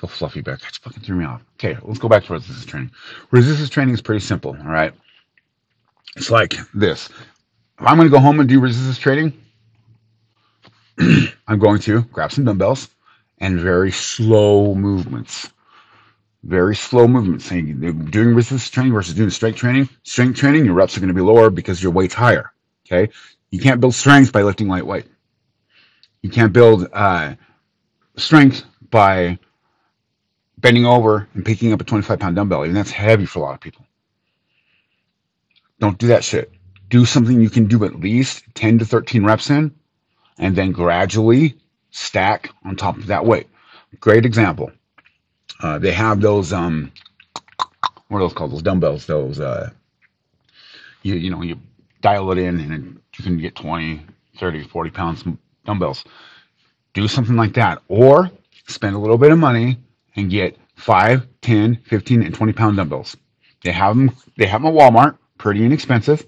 Old 0.02 0.10
fluffy 0.12 0.40
bear. 0.40 0.56
That 0.56 0.78
fucking 0.82 1.02
threw 1.02 1.16
me 1.16 1.24
off. 1.24 1.42
Okay, 1.54 1.76
let's 1.82 1.98
go 1.98 2.08
back 2.08 2.24
to 2.24 2.32
resistance 2.32 2.64
training. 2.64 2.90
Resistance 3.30 3.68
training 3.68 3.94
is 3.94 4.02
pretty 4.02 4.24
simple, 4.24 4.56
all 4.58 4.64
right? 4.66 4.92
It's 6.16 6.30
like 6.30 6.54
this. 6.74 7.08
If 7.78 7.86
I'm 7.86 7.96
going 7.96 8.08
to 8.08 8.12
go 8.12 8.20
home 8.20 8.40
and 8.40 8.48
do 8.48 8.60
resistance 8.60 8.98
training, 8.98 9.32
I'm 11.48 11.58
going 11.58 11.80
to 11.80 12.02
grab 12.02 12.32
some 12.32 12.44
dumbbells 12.44 12.88
and 13.38 13.58
very 13.58 13.90
slow 13.90 14.74
movements. 14.74 15.50
Very 16.44 16.74
slow 16.76 17.06
movements. 17.06 17.44
Saying 17.44 17.78
doing 18.10 18.34
resistance 18.34 18.70
training 18.70 18.92
versus 18.92 19.14
doing 19.14 19.30
strength 19.30 19.56
training. 19.56 19.88
Strength 20.02 20.38
training, 20.38 20.64
your 20.64 20.74
reps 20.74 20.96
are 20.96 21.00
going 21.00 21.08
to 21.08 21.14
be 21.14 21.20
lower 21.20 21.50
because 21.50 21.82
your 21.82 21.92
weight's 21.92 22.14
higher. 22.14 22.52
Okay, 22.86 23.12
you 23.50 23.60
can't 23.60 23.80
build 23.80 23.94
strength 23.94 24.32
by 24.32 24.42
lifting 24.42 24.68
lightweight. 24.68 25.06
You 26.22 26.30
can't 26.30 26.52
build 26.52 26.88
uh, 26.92 27.34
strength 28.16 28.64
by 28.90 29.38
bending 30.62 30.86
over 30.86 31.28
and 31.34 31.44
picking 31.44 31.72
up 31.72 31.80
a 31.80 31.84
25 31.84 32.18
pound 32.18 32.36
dumbbell. 32.36 32.64
Even 32.64 32.74
that's 32.74 32.90
heavy 32.90 33.26
for 33.26 33.40
a 33.40 33.42
lot 33.42 33.54
of 33.54 33.60
people. 33.60 33.84
Don't 35.80 35.98
do 35.98 36.06
that 36.06 36.24
shit. 36.24 36.50
Do 36.88 37.04
something 37.04 37.40
you 37.40 37.50
can 37.50 37.66
do 37.66 37.84
at 37.84 37.98
least 38.00 38.44
10 38.54 38.78
to 38.78 38.84
13 38.84 39.24
reps 39.24 39.50
in, 39.50 39.74
and 40.38 40.56
then 40.56 40.72
gradually 40.72 41.56
stack 41.90 42.50
on 42.64 42.76
top 42.76 42.96
of 42.96 43.06
that 43.08 43.26
weight. 43.26 43.48
Great 44.00 44.24
example. 44.24 44.70
Uh, 45.60 45.78
they 45.78 45.92
have 45.92 46.20
those, 46.20 46.52
um, 46.52 46.92
what 48.08 48.18
are 48.18 48.20
those 48.20 48.32
called? 48.32 48.52
Those 48.52 48.62
dumbbells. 48.62 49.06
Those, 49.06 49.40
uh, 49.40 49.70
you, 51.02 51.14
you 51.14 51.30
know, 51.30 51.42
you 51.42 51.58
dial 52.00 52.30
it 52.32 52.38
in 52.38 52.60
and 52.60 53.00
you 53.16 53.24
can 53.24 53.38
get 53.38 53.54
20, 53.54 54.04
30, 54.38 54.64
40 54.64 54.90
pounds 54.90 55.24
dumbbells. 55.64 56.04
Do 56.94 57.08
something 57.08 57.36
like 57.36 57.54
that. 57.54 57.82
Or 57.88 58.30
spend 58.66 58.94
a 58.94 58.98
little 58.98 59.18
bit 59.18 59.32
of 59.32 59.38
money 59.38 59.78
and 60.16 60.30
get 60.30 60.56
5, 60.76 61.26
10, 61.40 61.76
15, 61.84 62.22
and 62.22 62.34
20 62.34 62.52
pound 62.52 62.76
dumbbells. 62.76 63.16
They 63.62 63.72
have 63.72 63.96
them, 63.96 64.16
they 64.36 64.46
have 64.46 64.62
them 64.62 64.76
at 64.76 64.80
Walmart 64.80 65.18
pretty 65.38 65.64
inexpensive. 65.64 66.26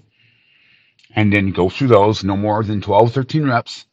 And 1.15 1.31
then 1.31 1.51
go 1.51 1.69
through 1.69 1.87
those, 1.87 2.23
no 2.23 2.35
more 2.35 2.63
than 2.63 2.81
12, 2.81 3.13
13 3.13 3.47
reps. 3.47 3.85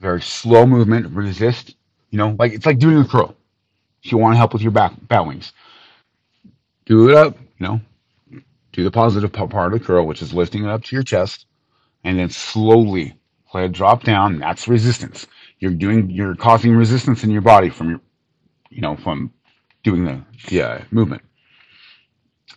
Very 0.00 0.22
slow 0.22 0.64
movement, 0.64 1.10
resist. 1.14 1.76
You 2.10 2.18
know, 2.18 2.36
like 2.38 2.52
it's 2.52 2.64
like 2.64 2.78
doing 2.78 2.98
a 2.98 3.04
curl. 3.04 3.36
If 4.02 4.12
you 4.12 4.18
want 4.18 4.34
to 4.34 4.38
help 4.38 4.52
with 4.52 4.62
your 4.62 4.72
back 4.72 4.94
bat 5.02 5.26
wings, 5.26 5.52
do 6.86 7.10
it 7.10 7.14
up. 7.14 7.36
You 7.58 7.66
know, 7.66 7.80
do 8.72 8.84
the 8.84 8.90
positive 8.90 9.32
part 9.32 9.72
of 9.72 9.78
the 9.78 9.84
curl, 9.84 10.06
which 10.06 10.22
is 10.22 10.32
lifting 10.32 10.64
it 10.64 10.70
up 10.70 10.84
to 10.84 10.96
your 10.96 11.02
chest, 11.02 11.46
and 12.04 12.18
then 12.18 12.30
slowly 12.30 13.14
let 13.52 13.64
it 13.64 13.72
drop 13.72 14.04
down. 14.04 14.38
That's 14.38 14.68
resistance. 14.68 15.26
You're 15.58 15.72
doing, 15.72 16.10
you're 16.10 16.36
causing 16.36 16.74
resistance 16.74 17.24
in 17.24 17.30
your 17.30 17.42
body 17.42 17.68
from 17.68 17.90
your, 17.90 18.00
you 18.70 18.80
know, 18.80 18.96
from 18.96 19.32
doing 19.82 20.04
the, 20.04 20.22
the 20.48 20.62
uh, 20.62 20.80
movement. 20.90 21.22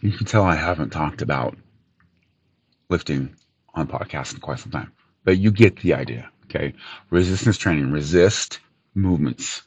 You 0.01 0.11
can 0.11 0.25
tell 0.25 0.43
I 0.43 0.55
haven't 0.55 0.89
talked 0.91 1.21
about 1.21 1.57
lifting 2.89 3.35
on 3.73 3.87
podcast 3.87 4.33
in 4.33 4.39
quite 4.39 4.59
some 4.59 4.71
time, 4.71 4.91
but 5.23 5.37
you 5.37 5.51
get 5.51 5.77
the 5.77 5.93
idea. 5.93 6.29
Okay. 6.45 6.73
Resistance 7.09 7.57
training, 7.57 7.91
resist 7.91 8.59
movements. 8.93 9.61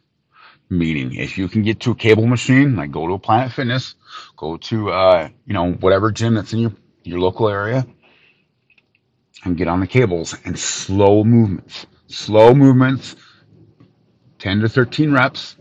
Meaning, 0.70 1.14
if 1.14 1.36
you 1.36 1.46
can 1.48 1.62
get 1.62 1.80
to 1.80 1.90
a 1.90 1.94
cable 1.94 2.26
machine, 2.26 2.74
like 2.74 2.90
go 2.90 3.06
to 3.06 3.14
a 3.14 3.18
Planet 3.18 3.52
Fitness, 3.52 3.94
go 4.36 4.56
to, 4.56 4.90
uh, 4.90 5.28
you 5.46 5.52
know, 5.52 5.72
whatever 5.72 6.10
gym 6.10 6.34
that's 6.34 6.52
in 6.52 6.58
your, 6.58 6.72
your 7.04 7.20
local 7.20 7.48
area 7.48 7.86
and 9.44 9.56
get 9.56 9.68
on 9.68 9.80
the 9.80 9.86
cables 9.86 10.34
and 10.44 10.58
slow 10.58 11.22
movements, 11.22 11.86
slow 12.06 12.54
movements, 12.54 13.14
10 14.38 14.60
to 14.60 14.68
13 14.68 15.12
reps, 15.12 15.56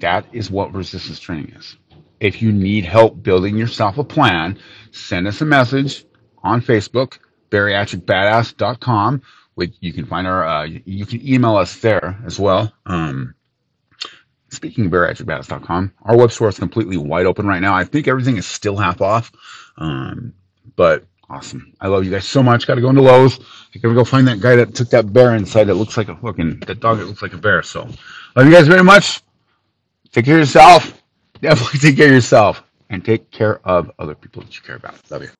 That 0.00 0.26
is 0.32 0.50
what 0.50 0.74
resistance 0.74 1.18
training 1.20 1.52
is. 1.56 1.76
If 2.20 2.40
you 2.42 2.52
need 2.52 2.84
help 2.84 3.22
building 3.22 3.56
yourself 3.56 3.98
a 3.98 4.04
plan, 4.04 4.58
send 4.90 5.26
us 5.26 5.40
a 5.40 5.44
message 5.44 6.04
on 6.42 6.60
Facebook, 6.60 7.18
bariatricbadass.com. 7.50 9.22
With 9.54 9.74
you 9.80 9.92
can 9.92 10.06
find 10.06 10.26
our, 10.26 10.46
uh, 10.46 10.64
you 10.64 11.06
can 11.06 11.26
email 11.26 11.56
us 11.56 11.76
there 11.80 12.18
as 12.26 12.38
well. 12.38 12.72
Um, 12.84 13.34
speaking 14.50 14.86
of 14.86 14.92
bariatricbadass.com, 14.92 15.92
our 16.02 16.16
web 16.16 16.32
store 16.32 16.48
is 16.48 16.58
completely 16.58 16.96
wide 16.96 17.26
open 17.26 17.46
right 17.46 17.60
now. 17.60 17.74
I 17.74 17.84
think 17.84 18.08
everything 18.08 18.36
is 18.36 18.46
still 18.46 18.76
half 18.76 19.00
off. 19.00 19.32
Um, 19.78 20.34
but 20.76 21.04
awesome. 21.28 21.74
I 21.80 21.88
love 21.88 22.04
you 22.04 22.10
guys 22.10 22.26
so 22.26 22.42
much. 22.42 22.66
Got 22.66 22.76
to 22.76 22.80
go 22.80 22.90
into 22.90 23.02
Lowe's. 23.02 23.38
I 23.74 23.78
gotta 23.78 23.94
go 23.94 24.04
find 24.04 24.28
that 24.28 24.40
guy 24.40 24.56
that 24.56 24.74
took 24.74 24.90
that 24.90 25.12
bear 25.12 25.34
inside. 25.34 25.64
That 25.64 25.74
looks 25.74 25.96
like 25.96 26.08
a 26.08 26.16
fucking 26.16 26.60
that 26.60 26.80
dog. 26.80 26.98
That 26.98 27.06
looks 27.06 27.22
like 27.22 27.34
a 27.34 27.38
bear. 27.38 27.62
So, 27.62 27.88
love 28.34 28.46
you 28.46 28.52
guys 28.52 28.68
very 28.68 28.84
much. 28.84 29.20
Take 30.16 30.24
care 30.24 30.36
of 30.36 30.40
yourself. 30.40 31.02
Definitely 31.42 31.78
take 31.90 31.96
care 31.98 32.06
of 32.06 32.12
yourself 32.12 32.62
and 32.88 33.04
take 33.04 33.30
care 33.30 33.60
of 33.68 33.90
other 33.98 34.14
people 34.14 34.40
that 34.40 34.56
you 34.56 34.62
care 34.62 34.76
about. 34.76 34.98
Love 35.10 35.24
you. 35.24 35.30